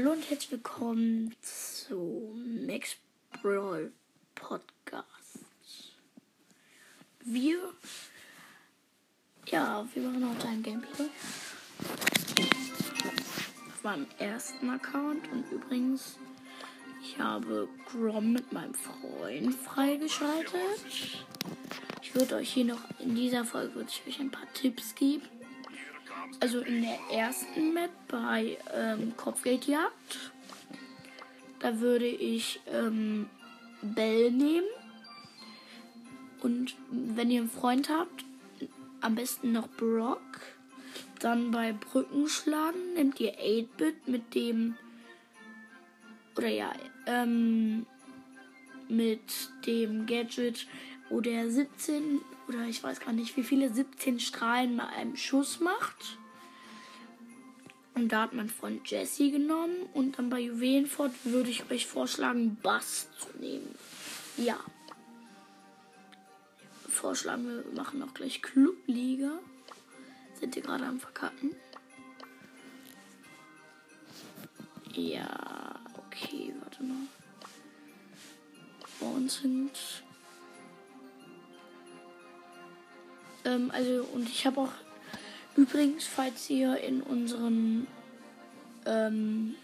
[0.00, 2.34] Hallo und herzlich willkommen zu
[2.66, 2.96] Max
[3.32, 3.92] Brawl
[4.34, 5.04] Podcast.
[7.22, 7.58] Wir,
[9.48, 11.10] ja, wir machen heute ein Gameplay
[13.68, 16.16] auf meinem ersten Account und übrigens,
[17.02, 20.80] ich habe Grom mit meinem Freund freigeschaltet.
[22.00, 25.28] Ich würde euch hier noch in dieser Folge würde ich euch ein paar Tipps geben.
[26.40, 30.32] Also in der ersten Map bei ähm, Kopfgeldjagd,
[31.58, 33.28] da würde ich ähm,
[33.82, 34.66] Bell nehmen.
[36.42, 38.24] Und wenn ihr einen Freund habt,
[39.00, 40.20] am besten noch Brock.
[41.20, 44.76] Dann bei Brückenschlagen nehmt ihr 8-Bit mit dem.
[46.36, 46.72] Oder ja,
[47.06, 47.86] ähm,
[48.88, 50.66] mit dem Gadget,
[51.10, 55.60] wo der 17 oder ich weiß gar nicht, wie viele 17 Strahlen bei einem Schuss
[55.60, 56.18] macht.
[57.94, 59.88] Und da hat mein Freund Jesse genommen.
[59.94, 63.72] Und dann bei Juwelenfort würde ich euch vorschlagen, Bass zu nehmen.
[64.36, 64.58] Ja.
[66.88, 69.38] Vorschlagen, wir machen auch gleich Clubliga.
[70.40, 71.54] Sind ihr gerade am Verkacken?
[74.92, 77.06] Ja, okay, warte mal.
[78.98, 80.02] Bei uns sind.
[83.44, 84.72] Ähm, also, und ich habe auch
[85.56, 87.86] übrigens, falls ihr in unseren.
[88.86, 89.54] Ähm,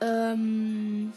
[0.00, 1.12] ähm,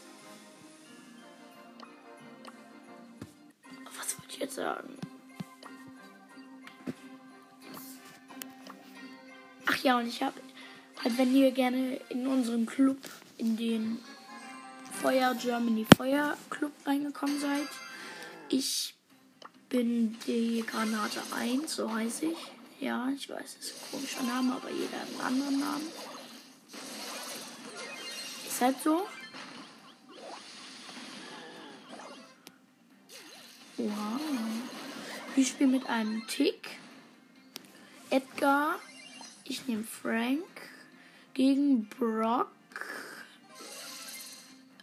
[3.98, 4.98] was würde ich jetzt sagen?
[9.68, 10.36] Ach ja, und ich habe
[11.03, 12.98] halt, wenn ihr gerne in unserem Club,
[13.38, 14.00] in den
[15.02, 17.67] Feuer Germany Feuer Club reingekommen seid,
[18.49, 18.94] ich
[19.67, 22.38] bin die Granate 1, so heiße ich.
[22.80, 25.88] Ja, ich weiß, es ist ein komischer Name, aber jeder hat einen anderen Namen.
[28.47, 29.07] Ist halt so.
[33.78, 34.22] Wow.
[35.34, 36.78] Wir spielen mit einem Tick.
[38.11, 38.75] Edgar.
[39.45, 40.45] Ich nehme Frank.
[41.34, 42.51] Gegen Brock.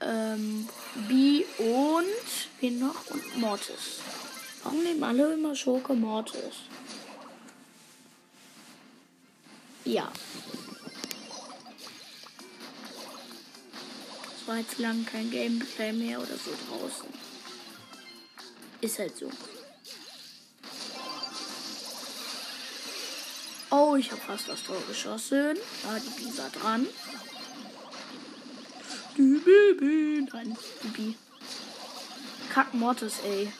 [0.01, 0.69] Ähm,
[1.09, 2.07] B und
[2.61, 3.11] wen noch?
[3.11, 4.01] Und Mortis.
[4.63, 6.55] Warum nehmen alle immer Schurke Mortis?
[9.85, 10.13] Ja.
[14.37, 17.09] Es war jetzt lang kein Gameplay mehr oder so draußen.
[18.81, 19.31] Ist halt so.
[23.71, 25.57] Oh, ich habe fast das Tor geschossen.
[25.83, 26.87] Da die Bisa dran.
[29.19, 30.29] Baby.
[30.33, 31.17] Nein, die Bi.
[32.53, 33.53] Kack Mortis, ey.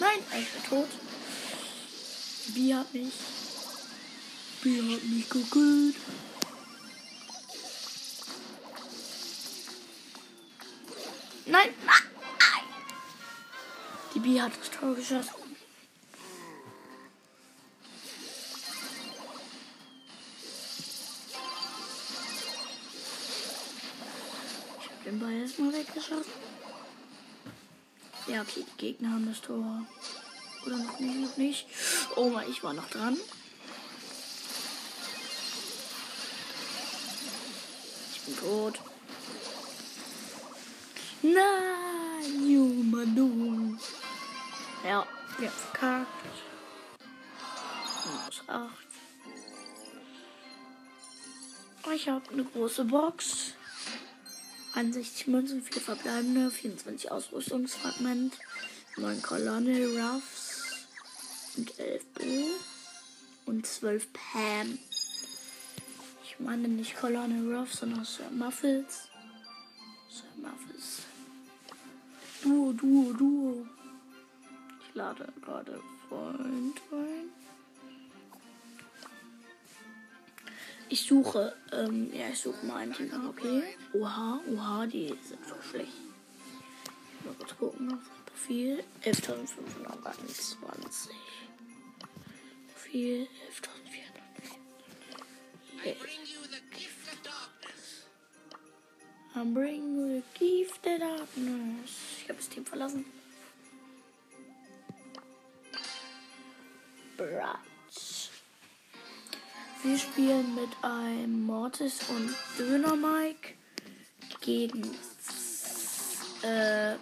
[0.00, 0.88] Nein, ich bin tot.
[2.46, 3.12] Die Bi hat mich.
[4.64, 5.96] Die Bi hat mich gekillt.
[11.44, 12.02] Nein, nein.
[14.14, 15.45] Die Bi hat das Tor geschossen.
[25.96, 26.32] Weggeschossen.
[28.26, 29.86] Ja, okay, die Gegner haben das Tor.
[30.66, 31.66] Oder noch nicht, noch nicht.
[32.16, 33.16] Oh mein, ich war noch dran.
[38.12, 38.80] Ich bin tot.
[41.22, 43.76] Nein, Jumanu.
[44.84, 45.06] Ja,
[45.38, 46.08] wir haben verkackt.
[48.04, 48.70] Minus 8.
[51.94, 53.55] Ich habe eine große Box.
[54.76, 58.34] 61 Münzen, 4 verbleibende, 24 Ausrüstungsfragment,
[58.98, 60.86] 9 Colonel Ruffs
[61.56, 62.46] und 11 Bo
[63.46, 64.78] und 12 Pam.
[66.22, 69.08] Ich meine nicht Colonel Ruffs, sondern Sir Muffles.
[70.10, 71.04] Sir Muffles.
[72.42, 73.66] Duo, Duo, Duo.
[74.82, 77.45] Ich lade gerade Freund ein.
[80.88, 83.10] Ich suche, ähm, ja, ich suche mal ein Team.
[83.28, 83.64] Okay.
[83.92, 85.92] Oha, oha, die sind so schlecht.
[87.24, 88.84] Mal kurz gucken auf das Profil.
[89.02, 91.10] 11.521.
[92.72, 93.26] Profil
[95.82, 95.84] 11.400.
[95.84, 95.96] Yes.
[99.34, 101.90] I'm bringing you the gift of darkness.
[102.22, 103.04] Ich habe das Team verlassen.
[107.16, 107.75] Bright.
[109.82, 113.54] Wir spielen mit einem Mortis und Döner Mike
[114.40, 114.82] gegen
[116.42, 116.94] äh,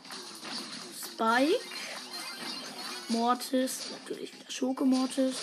[1.04, 1.60] Spike,
[3.08, 5.36] Mortis, natürlich wieder Schurke Mortis,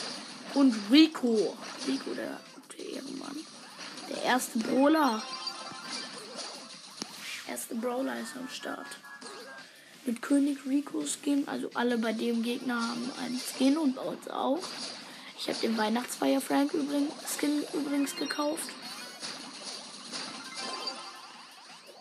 [0.53, 1.57] Und Rico.
[1.87, 2.39] Rico, der,
[2.77, 3.37] der Ehrenmann.
[4.09, 5.23] Der erste Brawler.
[7.47, 8.87] Erste Brawler ist am Start.
[10.05, 11.47] Mit König Rico Skin.
[11.47, 14.59] Also alle bei dem Gegner haben einen Skin und bei uns auch.
[15.41, 18.69] Ich habe den Weihnachtsfeier Frank übrigens, Skin übrigens gekauft.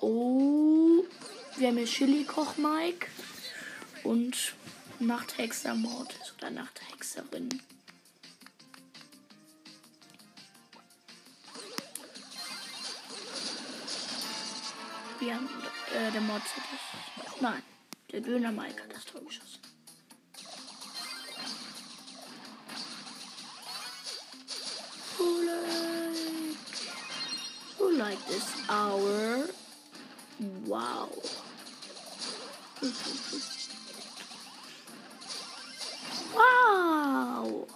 [0.03, 1.03] Oh,
[1.57, 3.07] wir haben hier Chili Koch Mike
[4.05, 4.55] und
[4.99, 7.63] Nachthexer Mortis oder Nachthexerin.
[15.19, 15.49] Wir haben,
[15.95, 17.41] äh, der das.
[17.41, 17.63] Nein,
[18.13, 19.70] der Döner Mike hat das Tor geschossen.
[25.21, 26.57] Who like,
[27.77, 29.45] who like this hour?
[30.65, 31.11] Wow.
[36.35, 37.67] Wow.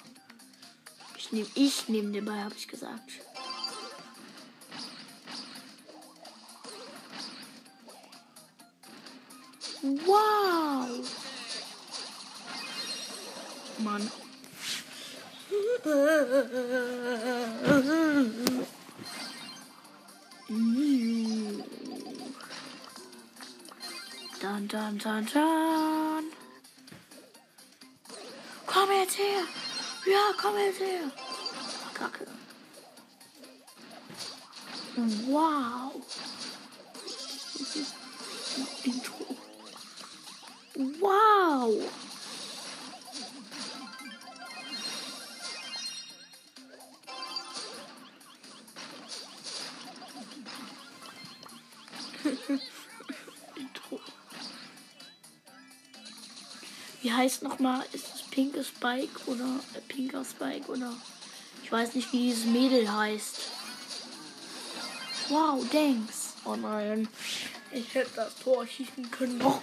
[1.18, 3.20] Ich nehme ich nehm den Ball, habe ich gesagt.
[9.82, 11.06] Wow.
[13.80, 14.10] Mann.
[24.40, 26.24] Dann, dann, dann, dann.
[28.66, 29.42] Komm jetzt her.
[30.06, 31.10] Ja, komm jetzt her.
[31.94, 32.26] Kacke.
[35.26, 35.92] Wow.
[38.84, 39.36] Intro.
[41.00, 41.90] Wow.
[57.16, 57.84] Heißt nochmal?
[57.92, 60.92] Ist es Pinke Spike oder äh, Pinker Spike oder
[61.62, 63.38] ich weiß nicht, wie dieses Mädel heißt.
[65.28, 66.34] Wow, thanks.
[66.44, 67.08] Oh nein.
[67.72, 69.38] Ich hätte das Tor schießen können.
[69.38, 69.62] Noch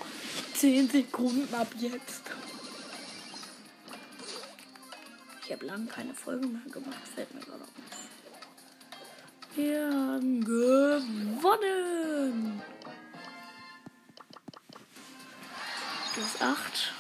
[0.56, 2.24] 10 Sekunden ab jetzt.
[5.46, 7.08] Ich habe lange keine Folge mehr gemacht.
[7.14, 7.70] Fällt mir gerade auf.
[9.56, 11.02] Wir haben gewonnen.
[16.14, 16.94] Plus 8.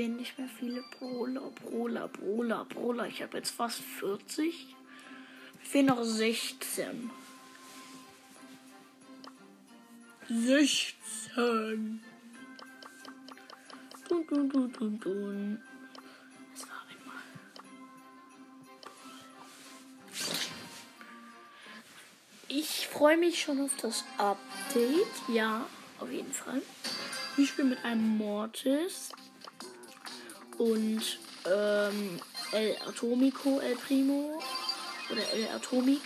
[0.00, 3.06] fehlen nicht mehr viele Brawler, Brawler, Brawler, Brawler.
[3.06, 4.74] Ich habe jetzt fast 40.
[5.58, 7.10] Mir fehlen noch 16.
[10.26, 12.02] 16.
[14.08, 15.62] Dun, dun, dun, dun, dun.
[16.54, 17.22] Das war einmal.
[22.48, 25.28] Ich freue mich schon auf das Update.
[25.28, 25.66] Ja,
[25.98, 26.62] auf jeden Fall.
[27.36, 29.10] Ich spiele mit einem Mortis
[30.60, 31.02] und
[31.46, 32.20] ähm,
[32.52, 34.42] El Atomico, El Primo
[35.10, 36.02] oder El Atomic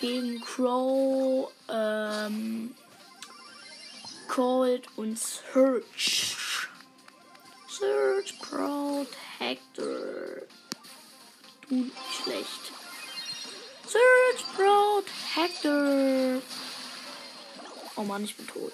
[0.00, 2.74] gegen Crow, ähm,
[4.26, 6.68] Cold und Search.
[7.68, 9.06] Search Protector.
[11.68, 11.94] Du nicht
[12.24, 12.72] schlecht.
[13.86, 16.42] Search Protector.
[17.94, 18.72] Oh Mann, ich bin tot.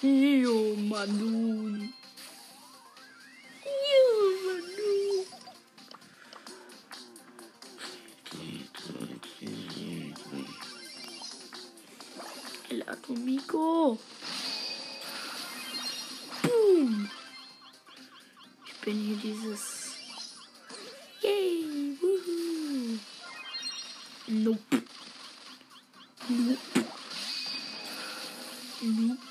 [0.00, 1.92] Jo, Manun.
[3.64, 4.04] Jo,
[4.44, 5.26] Manun.
[12.70, 13.98] El Atomico.
[16.42, 17.10] Boom.
[18.66, 19.96] Ich bin hier dieses.
[21.22, 22.98] Yay, wuhu.
[24.28, 24.82] Nope.
[26.28, 26.86] Nope.
[28.80, 29.27] Nope.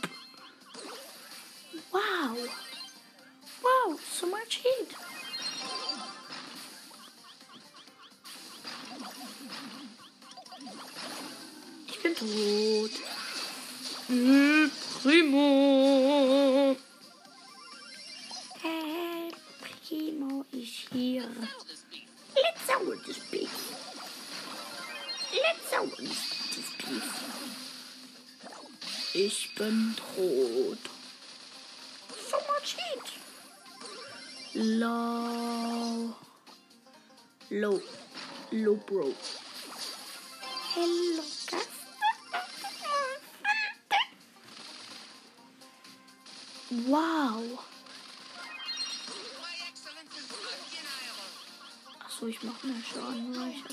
[52.37, 53.39] Ich mach mehr Schaden.
[53.39, 53.71] weil ich hab-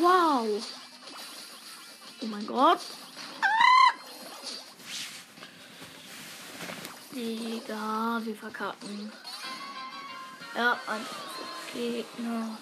[0.00, 0.62] Wow.
[2.20, 2.80] Oh mein Gott.
[7.14, 9.12] Digga, wir verkacken.
[10.56, 11.06] Ja, ein
[11.74, 12.56] Gegner.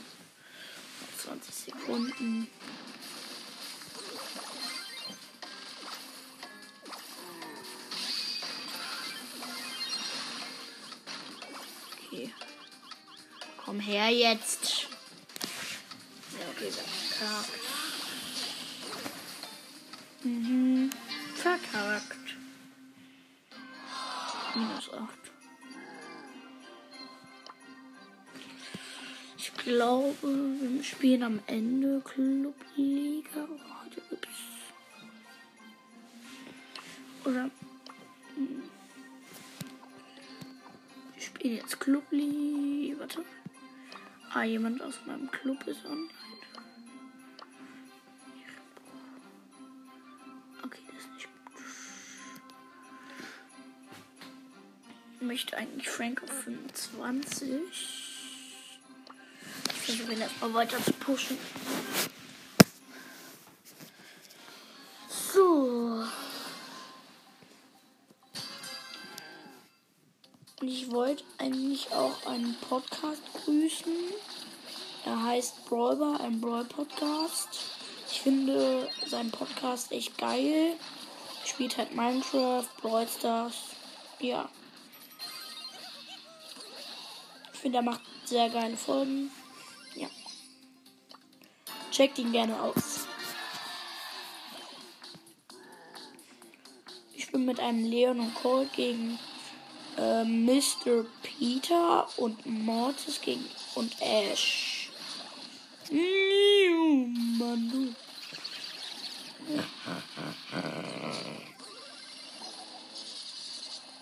[1.19, 2.49] 20 Sekunden.
[13.71, 14.89] Komm her jetzt.
[16.33, 17.50] Ja, okay, verkackt.
[20.25, 20.91] Mhm.
[21.37, 22.37] Verkackt.
[24.57, 25.09] Minus 8.
[29.39, 32.03] Ich glaube, wir spielen am Ende
[33.85, 34.29] heute gibt's.
[37.25, 37.50] Oder.
[38.35, 38.62] hm.
[41.15, 42.00] Wir spielen jetzt Clubliga.
[44.33, 46.09] Ah, jemand aus meinem Club ist online.
[50.65, 51.65] Okay, das ist nicht gut.
[55.17, 57.51] Ich möchte eigentlich Frank auf 25.
[59.67, 61.37] Ich versuche ihn erstmal weiter zu pushen.
[72.41, 73.93] Einen Podcast grüßen.
[75.05, 77.49] Er heißt Brawler, ein Brawl-Podcast.
[78.11, 80.75] Ich finde seinen Podcast echt geil.
[81.45, 83.55] Spielt halt Minecraft, Brawl Stars.
[84.21, 84.49] Ja.
[87.53, 89.31] Ich finde, er macht sehr geile Folgen.
[89.95, 90.09] Ja.
[91.91, 93.07] Checkt ihn gerne aus.
[97.15, 99.19] Ich bin mit einem Leon und Cole gegen
[100.00, 101.04] äh, Mr.
[101.23, 104.90] Peter und Mortis gegen und Ash.
[105.90, 107.07] Niu,
[107.38, 107.95] Mann, du.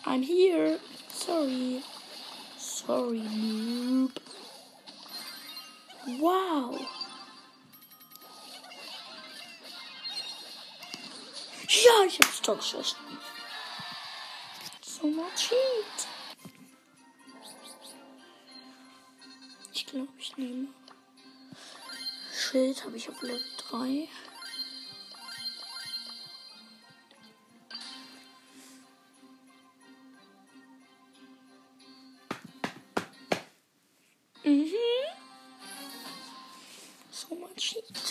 [0.04, 0.78] I'm here.
[1.12, 1.82] Sorry.
[2.58, 4.12] Sorry, noob.
[6.18, 6.78] Wow.
[11.68, 12.96] Ja, ich hab's doch geschossen.
[15.00, 16.08] So much heat.
[19.72, 20.68] Ich glaube, ich nehme.
[22.34, 23.40] Schild habe ich auf Level
[23.70, 24.08] 3.
[34.44, 34.72] Mhm.
[37.12, 38.07] So much heat.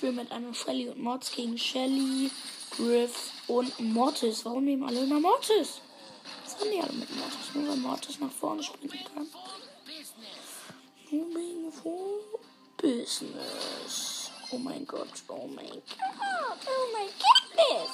[0.00, 2.30] Wir spielen mit einer Shelly und Mods gegen Shelly,
[2.70, 4.46] Griff und Mortis.
[4.46, 5.82] Warum nehmen alle immer Mortis?
[6.42, 7.52] Was haben die alle mit Mortis?
[7.52, 9.26] Nur weil Mortis nach vorne springen kann.
[11.10, 12.18] Moving for
[12.78, 14.30] Business.
[14.50, 15.82] Oh mein Gott, oh mein Gott,
[16.64, 17.90] oh mein Goodness.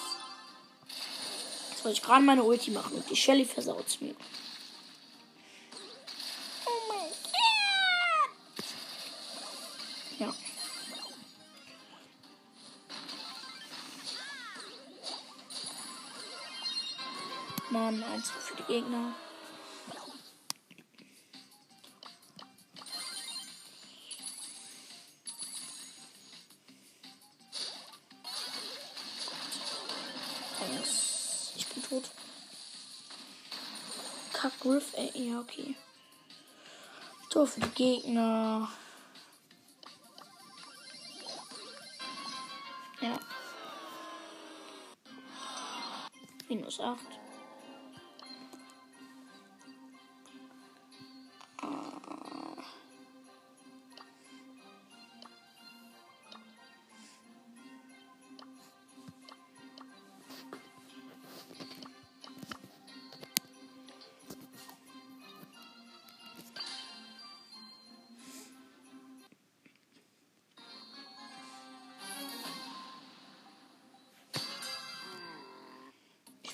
[1.70, 4.14] Jetzt wollte ich gerade meine Ulti machen und die Shelly versaut mir.
[17.76, 19.14] Mann, eins für die Gegner.
[31.54, 32.11] Ich bin tot.
[34.33, 35.11] Kack Griff, ey.
[35.14, 35.76] Ja, okay.
[37.28, 38.71] Tor für die Gegner.
[43.02, 43.21] Ja.
[46.49, 47.25] Minus 8.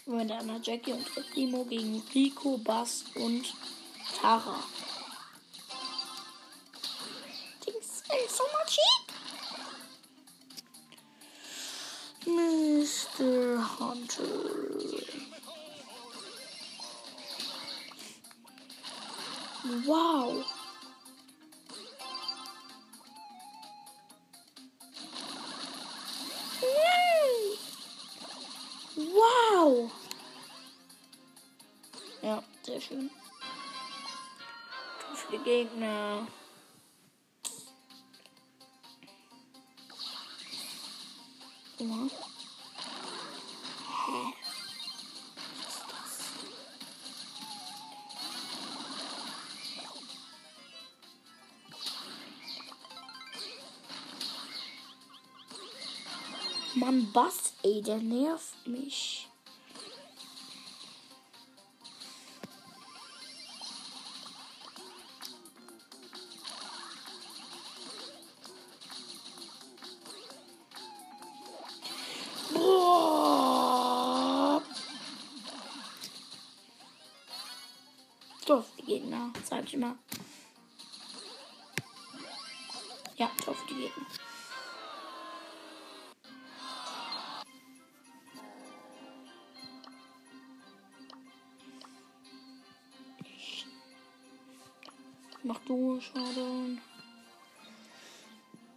[0.04, 3.54] Einer Jackie und Primo gegen Rico, Bass und
[4.20, 4.56] Tara.
[56.82, 59.28] Mann, Bass, ey, der nervt mich.
[72.52, 73.00] Boah.
[78.44, 79.94] Doof, die Gegner, sag ich mal.
[83.16, 84.06] Ja, doof, die Gegner.
[95.92, 96.80] Mach du Schaden.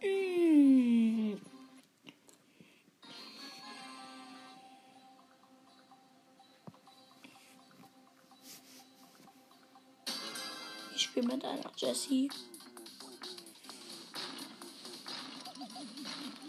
[0.01, 1.37] Mm.
[10.93, 12.29] Ich spiele mit einer Jessie.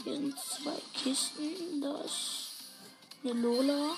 [0.02, 1.80] Hier sind zwei Kisten.
[1.80, 2.64] Da ist
[3.22, 3.34] eine.
[3.34, 3.96] Lola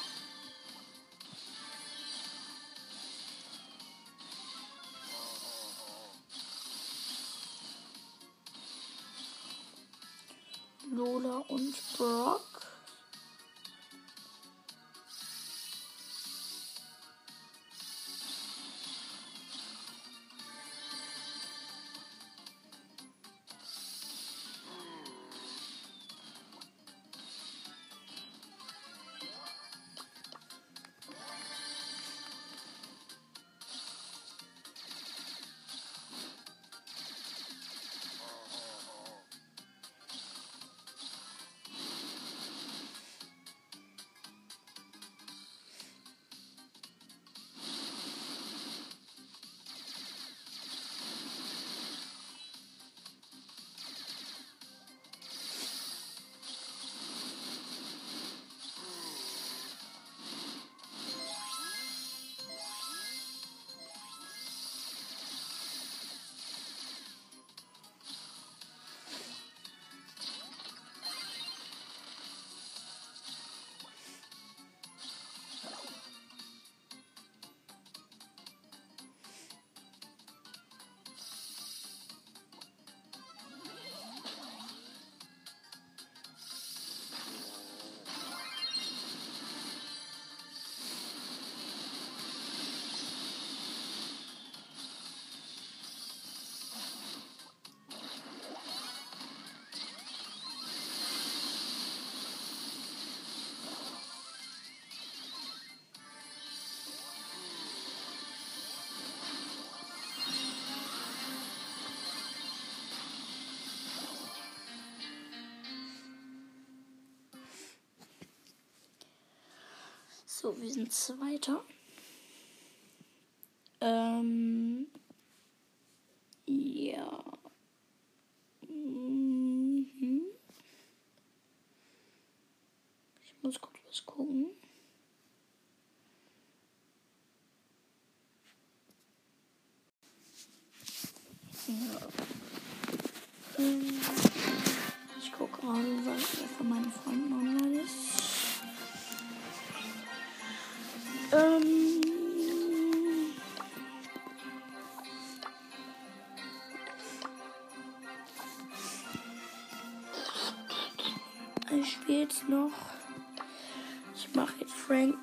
[120.49, 121.63] So, wir sind Zweiter.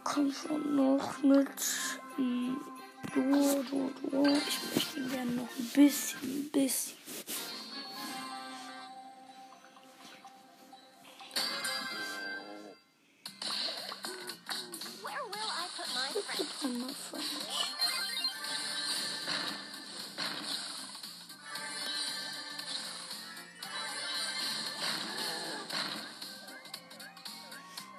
[0.04, 1.48] Kommt schon noch mit
[2.18, 2.58] ähm,
[3.14, 4.28] Duo, Duo, Duo.
[4.28, 6.98] Ich möchte gerne noch ein bisschen, bisschen.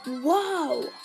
[0.06, 0.95] Where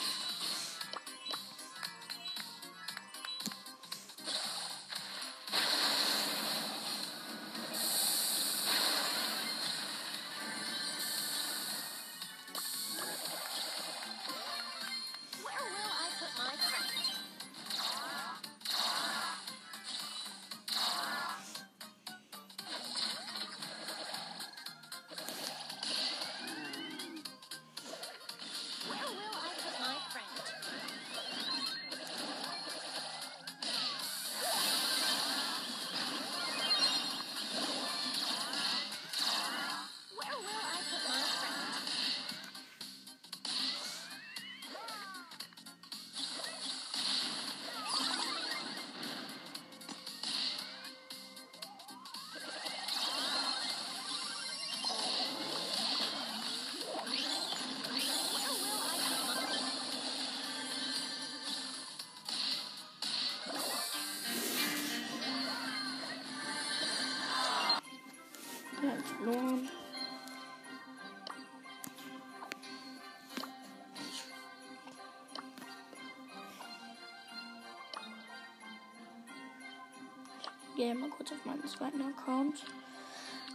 [80.81, 82.63] gehe mal kurz auf meinen zweiten Account.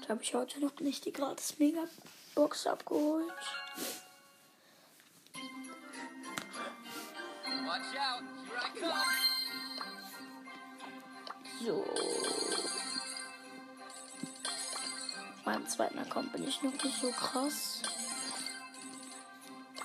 [0.02, 3.32] Da habe ich heute noch nicht die gratis Mega-Box abgeholt.
[11.64, 11.84] So.
[15.34, 17.82] Auf meinem zweiten Account bin ich noch nicht so krass.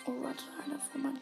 [0.06, 1.22] Oh, warte, einer von meinen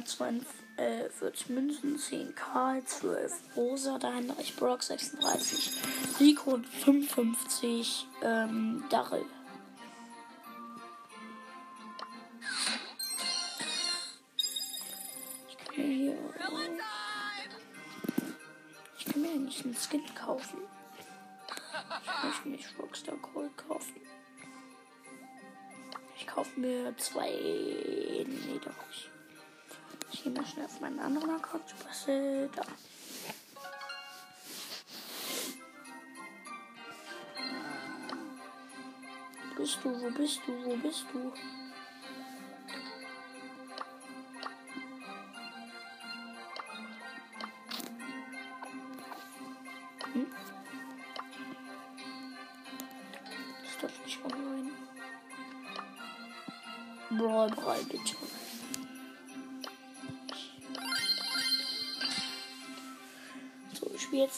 [0.00, 5.72] 242 Münzen, 10 Karl, 12 Rosa, da Heinrich Brock 36,
[6.20, 9.24] Rico 55, ähm, Darrell.
[30.22, 31.68] Ich gehe mal schnell auf meinen anderen Account.
[31.68, 32.06] Spaß,
[32.54, 32.62] da.
[39.48, 40.00] Wo bist du?
[40.00, 40.64] Wo bist du?
[40.64, 41.32] Wo bist du?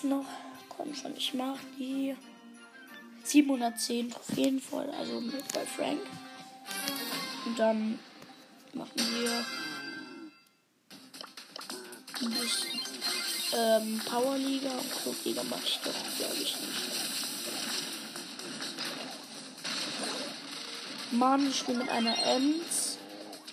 [0.04, 0.26] Noch.
[0.68, 2.14] Komm schon, ich mach die
[3.24, 6.00] 710 Trophäen voll, also mit bei Frank.
[7.46, 7.98] Und dann
[8.72, 9.44] machen wir
[12.30, 12.80] bisschen
[13.56, 16.94] ähm, Powerliga und Clubliga mache ich doch, glaube ich, nicht.
[21.12, 22.98] Mann, ich spiele mit einer Ems,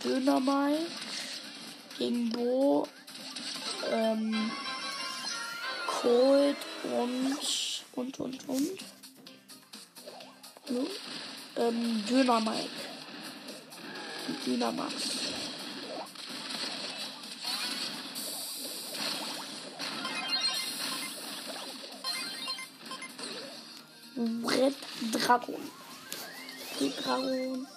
[0.04, 0.80] Dönermike
[1.98, 2.88] gegen Bo,
[3.92, 4.52] ähm,
[6.02, 8.80] Cold und und und und.
[10.68, 10.88] Hallo?
[11.58, 12.70] Ähm, Dynamite.
[14.44, 14.94] Dynamax.
[24.18, 24.76] Red
[25.12, 25.56] Dragon.
[26.80, 27.68] Red Dragon.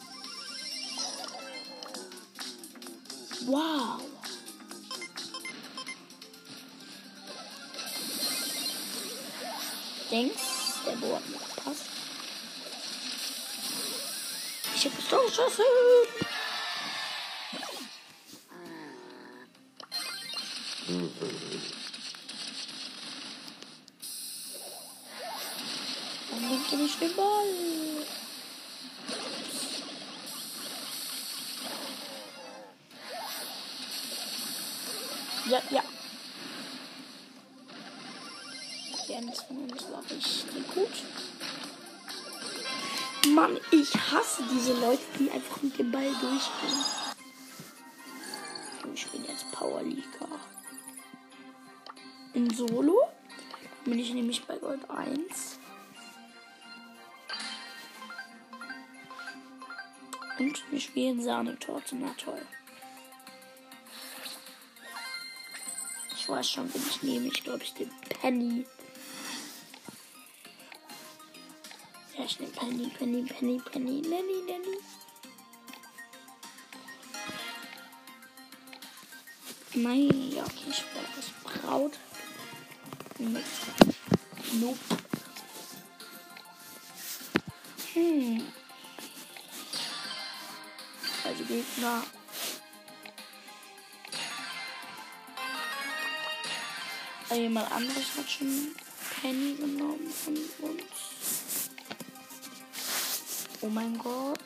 [3.46, 4.13] Wow.
[10.14, 11.86] Denkst, der Bo hat mir gepasst.
[14.76, 15.64] Ich hab geschossen.
[46.14, 46.84] Ball durchgehen.
[48.94, 50.28] Ich bin jetzt Powerliga.
[52.34, 53.08] In Solo
[53.84, 55.58] bin ich nämlich bei Gold 1.
[60.38, 62.42] Und wir spielen Sahnetorte, na toll.
[66.16, 67.26] Ich weiß schon, wen ich nehme.
[67.28, 68.66] Ich glaube, ich nehme Penny.
[72.16, 74.78] Ja, ich nehme Penny, Penny, Penny, Penny, Nanny, Nanny.
[79.76, 81.98] Nein, ja, okay, ich war das Braut.
[83.18, 83.42] Mit
[84.60, 84.78] Nope.
[87.94, 88.46] Hm.
[91.24, 92.04] Also Gegner.
[97.28, 98.76] Also jemand anderes hat schon
[99.20, 101.70] Penny genommen von uns.
[103.60, 104.38] Oh mein Gott.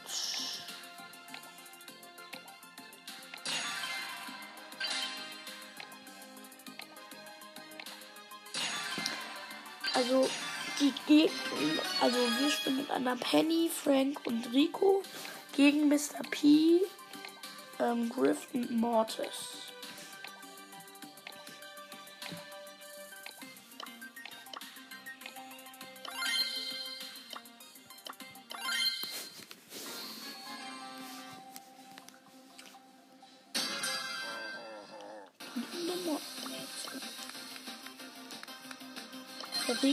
[10.09, 10.27] Also
[10.81, 15.03] die Gegner, also wir spielen mit einer Penny, Frank und Rico
[15.55, 16.23] gegen Mr.
[16.31, 16.81] P,
[17.79, 19.68] ähm, Griff und Mortis.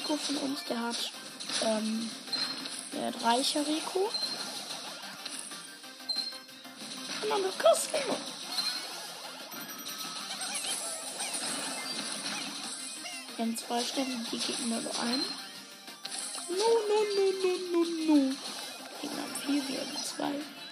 [0.06, 1.12] Rico von uns, der hat,
[1.63, 2.12] ähm,
[2.94, 4.12] der hat reicher Rico.
[7.22, 8.15] Und dann noch Cosimo.
[13.36, 15.24] Wir haben zwei Sterne, die Gegner nur ein.
[16.50, 18.36] No, no, no, no, no, no.
[19.02, 20.64] Gegner 4, wir haben 2.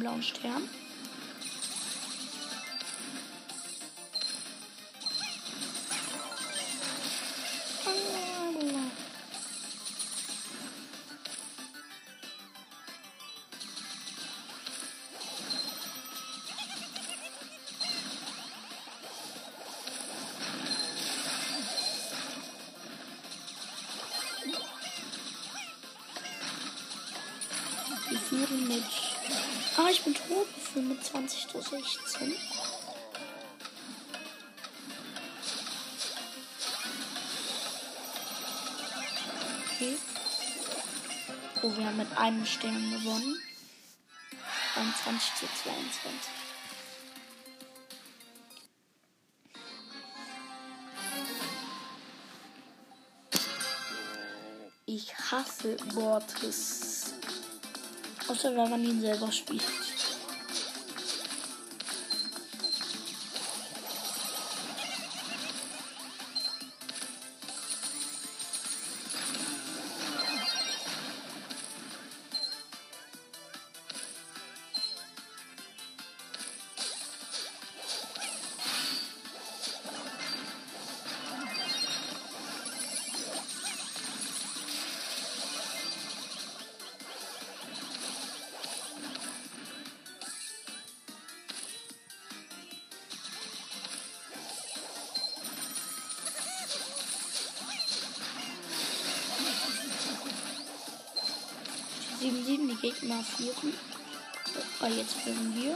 [0.00, 0.79] Wir
[30.72, 32.34] 25 zu 16.
[39.66, 39.96] Okay.
[41.62, 43.42] Oh, wir haben mit einem Stern gewonnen.
[44.76, 46.30] 21 zu 22.
[54.86, 57.14] Ich hasse Mortis.
[58.28, 59.79] Außer wenn man ihn selber spielt.
[102.20, 103.72] Sieben, sieben, die Gegner führen.
[104.80, 105.74] Ah, jetzt führen wir.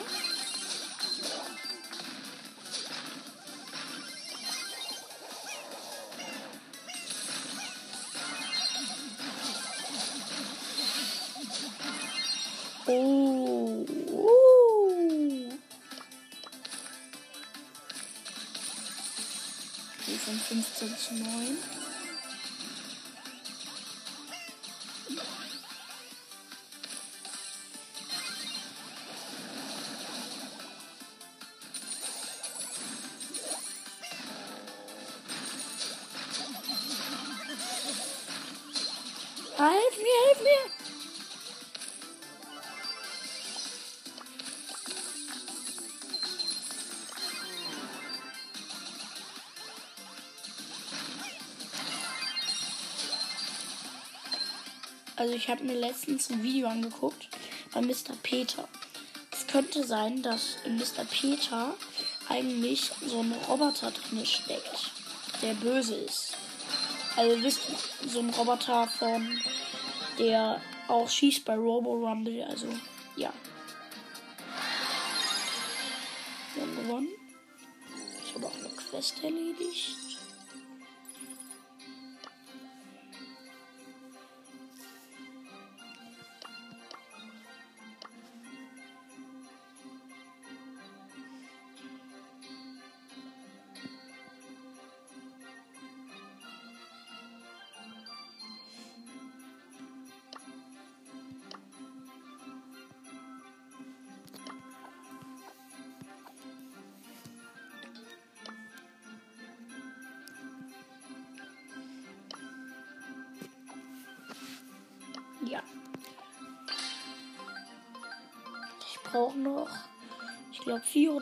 [55.25, 57.31] Also ich habe mir letztens ein Video angeguckt
[57.73, 58.15] bei Mr.
[58.23, 58.69] Peter.
[59.33, 61.07] Es könnte sein, dass in Mr.
[61.11, 61.75] Peter
[62.29, 64.91] eigentlich so ein Roboter drin steckt,
[65.41, 66.37] der böse ist.
[67.17, 69.41] Also wisst ihr, so ein Roboter von
[70.19, 72.67] der auch schießt bei Robo Rumble, also
[73.17, 73.33] ja.
[76.53, 77.09] Wir haben gewonnen.
[78.27, 80.14] Ich habe auch eine Quest erledigt.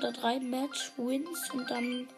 [0.03, 2.09] Oder drei Match-Wins und dann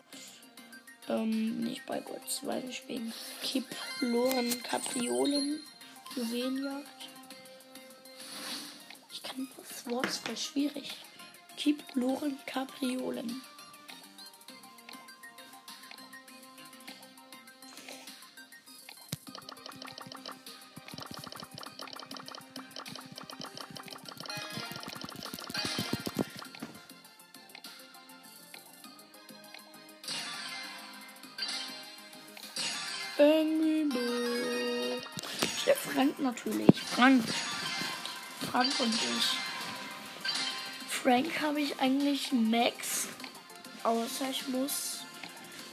[1.09, 3.67] ähm, nicht bei Gott 2 wegen Kipp,
[4.01, 5.61] Loren, Kapriolen,
[6.17, 6.89] Juwelenjagd.
[9.13, 10.93] Ich kann das Wort voll schwierig.
[11.59, 13.43] Kipp, Loren, Kapriolen.
[36.05, 36.83] Frank natürlich.
[36.83, 37.25] Frank.
[38.51, 39.39] Frank und ich.
[40.87, 43.09] Frank habe ich eigentlich Max.
[43.85, 44.99] Außer ich muss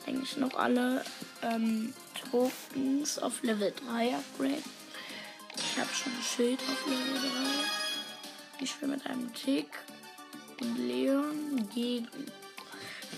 [0.07, 1.03] eigentlich noch alle
[1.41, 1.93] ähm,
[2.31, 4.63] Tokens auf Level 3 upgraden.
[5.57, 7.29] Ich habe schon ein Schild auf Level
[8.57, 8.63] 3.
[8.63, 9.67] Ich spiele mit einem Tick
[10.61, 12.07] und Leon gegen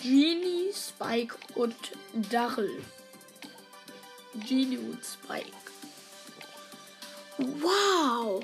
[0.01, 1.75] Genie, Spike und
[2.31, 2.81] Darrell.
[4.33, 5.62] Genie und Spike.
[7.63, 8.43] Wow!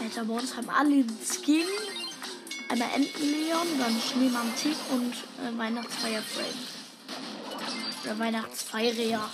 [0.00, 1.66] Alter, bei uns haben alle den Skin.
[2.68, 6.46] Einmal Entenleon, dann Schneemantik und äh, Weihnachtsfeier Frame.
[8.04, 9.30] Oder Weihnachtsfeier, ja.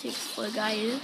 [0.00, 1.00] Schneemantik ist voll geil.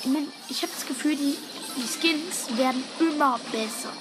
[0.00, 1.36] Ich, mein, ich habe das Gefühl, die,
[1.76, 3.92] die Skins werden immer besser.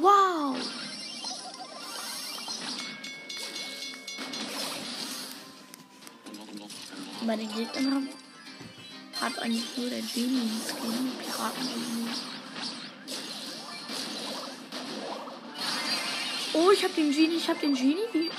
[0.00, 0.56] Wow!
[7.26, 8.08] Bei den Gegnern
[9.20, 12.20] hat eigentlich nur der Genie einen Skin, Piraten irgendwie.
[16.52, 17.96] Oh, ich hab den Genie, ich hab den Genie.
[18.12, 18.30] Wie?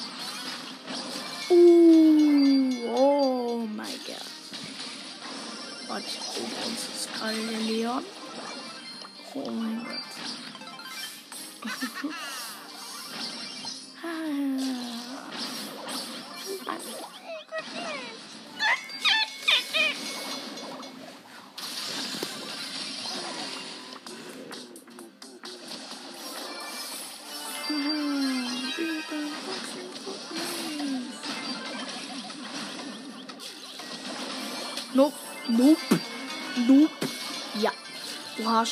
[1.51, 4.15] Uh, oh mein Gott.
[5.89, 6.05] Warte,
[6.37, 8.03] oh, uns ist gerade der Leon.
[9.33, 9.70] Oh mein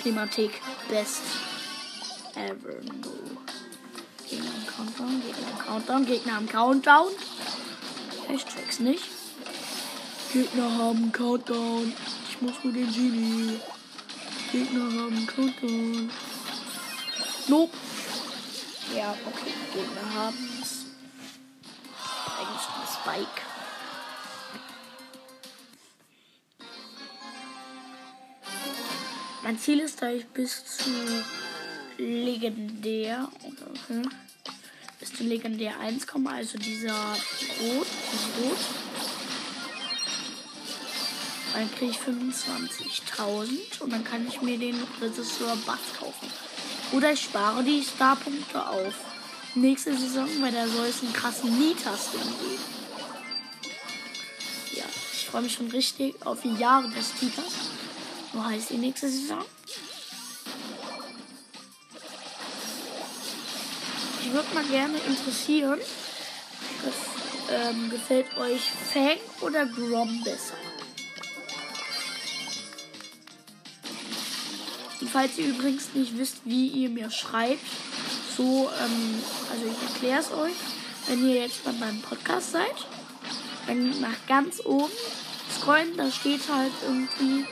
[0.02, 0.62] Schematik.
[0.88, 1.22] Best
[2.36, 2.80] ever.
[4.30, 7.08] Gegner am Countdown, Gegner am Countdown, Gegner am Countdown.
[8.34, 9.04] Ich check's nicht.
[10.32, 11.94] Gegner haben Countdown.
[12.30, 13.60] Ich muss nur den Genie.
[14.52, 16.10] Gegner haben Countdown.
[17.48, 17.76] Nope.
[18.96, 20.86] Ja, okay, Gegner haben's.
[22.38, 23.49] Eigentlich nur Spike.
[29.50, 30.92] Mein Ziel ist, da ich bis zu
[31.98, 34.08] legendär oder hm,
[35.00, 37.88] bis zu legendär 1 komme, also dieser Rot,
[38.38, 38.58] Rot.
[41.52, 46.28] Dann kriege ich 25.000 und dann kann ich mir den Regisseur Bass kaufen.
[46.92, 48.94] Oder ich spare die Starpunkte auf.
[49.56, 52.64] Nächste Saison, weil da soll es einen krassen Nita-Skin geben.
[54.76, 57.79] Ja, ich freue mich schon richtig auf die Jahre des Titas.
[58.34, 59.44] Wo heißt die nächste Saison?
[64.22, 65.80] Ich würde mal gerne interessieren,
[66.84, 66.96] gef
[67.52, 70.54] ähm, gefällt euch Fang oder Grom besser?
[75.02, 77.66] Und falls ihr übrigens nicht wisst, wie ihr mir schreibt,
[78.38, 80.56] so, ähm, also ich erkläre es euch,
[81.08, 82.76] wenn ihr jetzt bei meinem Podcast seid,
[83.66, 84.92] dann nach ganz oben
[85.58, 87.46] scrollen, da steht halt irgendwie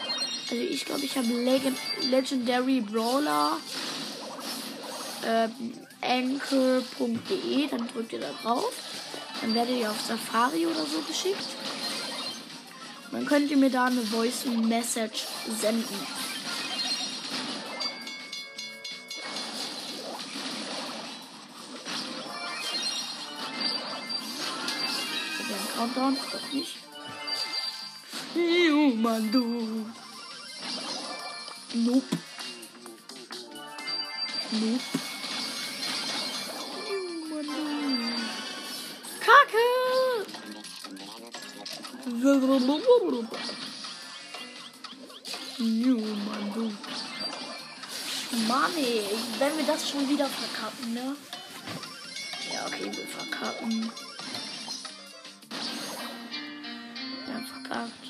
[0.50, 1.78] also ich glaube, ich habe Legend
[2.10, 3.58] Legendary Brawler
[5.26, 8.74] ähm, anchor.de, dann drückt ihr da drauf.
[9.42, 11.38] Dann werdet ihr auf Safari oder so geschickt.
[13.06, 15.26] Und dann könnt ihr mir da eine Voice Message
[15.60, 15.96] senden.
[25.78, 26.76] Countdown, doch nicht.
[28.36, 29.86] Oh Mann, du.
[31.74, 32.04] Nope.
[34.52, 34.82] Nope.
[39.20, 39.68] Kacke!
[45.60, 46.72] New Mandu.
[48.48, 49.04] Mann, ey,
[49.40, 51.16] wenn wir das schon wieder verkacken, ne?
[52.54, 53.92] Ja, okay, wir verkacken.
[57.28, 58.07] Ja, verkackt.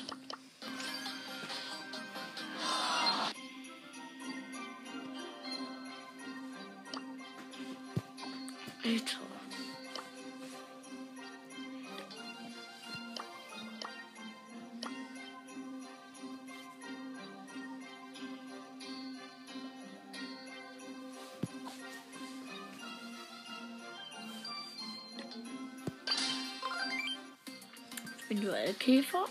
[28.30, 29.24] Ich bin Duellkäfer.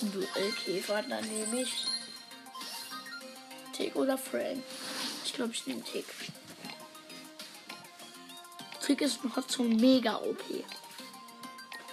[0.00, 1.74] Duellkäfer, dann nehme ich
[3.74, 4.62] Tick oder Frank.
[5.26, 6.06] Ich glaube, ich nehme Tick.
[8.80, 10.42] Tick ist noch so mega OP.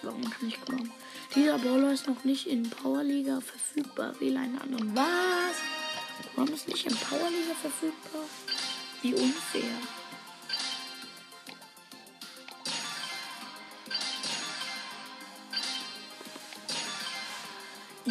[0.04, 0.90] Warum kann ich glauben?
[1.36, 4.18] Dieser Brawler ist noch nicht in Powerliga verfügbar.
[4.22, 4.96] Wähle einen anderen.
[4.96, 5.58] Was?
[6.38, 8.24] Warum ist nicht in Powerliga verfügbar?
[9.02, 10.01] Wie unfair.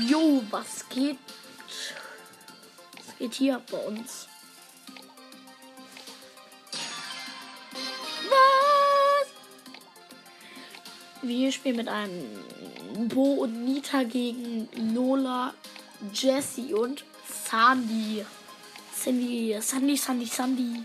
[0.08, 1.18] Jo, was geht?
[2.94, 4.28] Was geht hier bei uns?
[8.28, 9.28] Was?
[11.22, 15.52] Wir spielen mit einem Bo und Nita gegen Lola,
[16.14, 18.24] Jessie und Sandy.
[18.94, 20.84] Sandy, Sandy, Sandy, Sandy.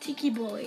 [0.00, 0.66] Tiki Boy.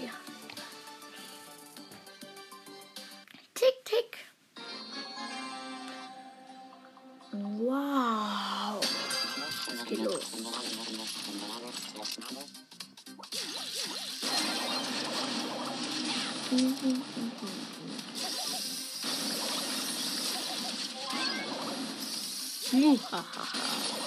[22.71, 24.04] Ну, Мухахаха.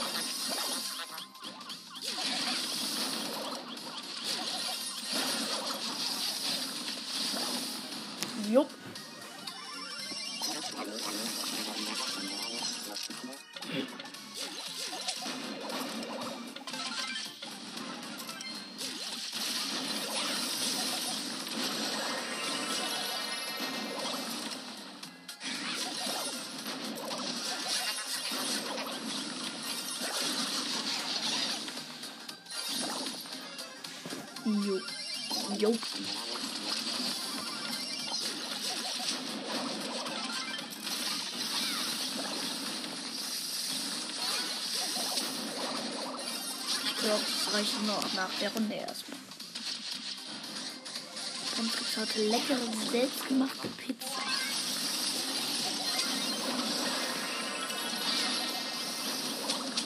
[53.29, 54.22] Selbstgemachte Pizza.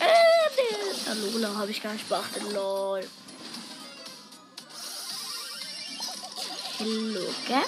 [0.01, 3.07] Äh, Lola habe ich gar nicht beachtet, lol.
[6.79, 7.63] Hello, gell?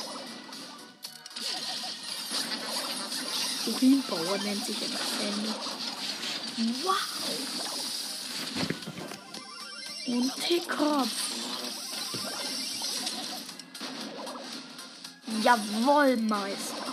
[3.66, 5.54] Urinbauer nennt sich das Handy.
[6.84, 6.96] Wow.
[10.06, 11.43] Und Tickkopf.
[15.42, 16.84] Jawohl, Meister.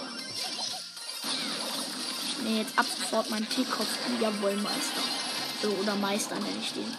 [2.28, 3.88] Ich nehme jetzt ab sofort meinen Tickkopf.
[4.20, 5.02] Jawohl, Meister.
[5.62, 6.98] So, oder Meister nenne ich den.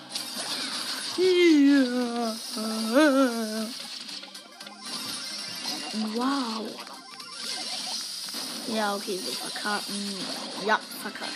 [1.19, 2.37] Ja.
[6.15, 6.67] Wow.
[8.69, 9.95] Ja, okay, so verkarten.
[10.67, 11.33] Ja, verkackt.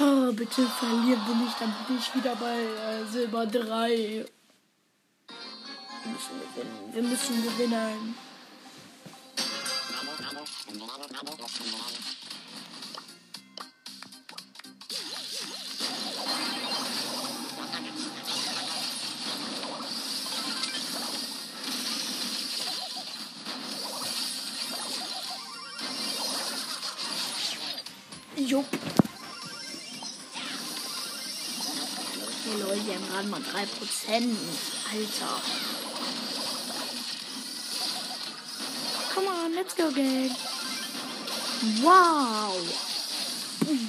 [0.00, 4.26] Oh, bitte verlieren wir nicht, dann bin ich wieder bei äh, Silber 3.
[6.14, 6.94] Wir müssen gewinnen.
[6.94, 8.14] Wir müssen gewinnen.
[28.36, 28.66] Jupp.
[32.44, 34.36] Hey Leute, die haben gerade mal 3%.
[34.92, 35.73] Alter.
[39.84, 40.30] Go, gang.
[41.82, 42.56] Wow.
[43.66, 43.88] Yay.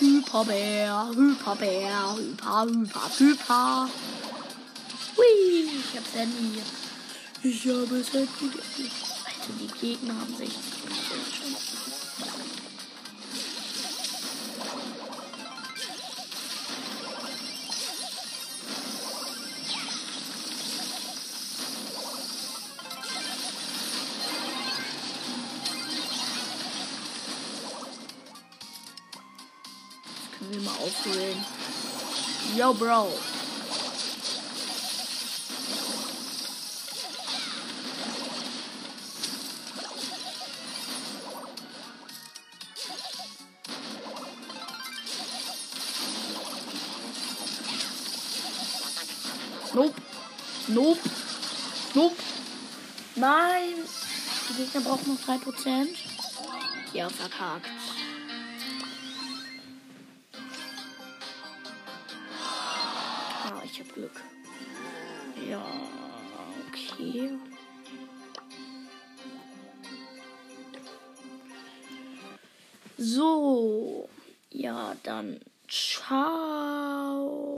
[0.00, 3.88] Hyperbär, Hyperbär, Hyper, Hyper, Hyper.
[5.16, 5.24] Hui,
[5.64, 6.62] ich hab's Handy.
[7.42, 8.28] Ich habe es Handy.
[9.26, 10.77] Alter, die Gegner haben 60
[32.58, 33.12] Yo, Bro.
[49.72, 49.94] Nope.
[50.66, 50.98] Nope.
[51.94, 52.16] Nope.
[53.14, 53.74] Nein.
[54.48, 55.90] Die Gegner brauchen noch 3%.
[56.92, 57.68] Ja, verkackt.
[63.98, 64.22] Glück.
[65.50, 65.64] Ja,
[66.68, 67.32] okay.
[72.96, 74.08] So.
[74.50, 76.97] Ja, dann ciao.